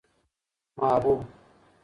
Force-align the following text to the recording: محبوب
محبوب 0.77 1.25